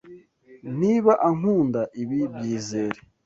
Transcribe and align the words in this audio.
Niba 0.79 1.11
ankunda, 1.27 1.81
ibi 2.01 2.19
byizere 2.33 2.97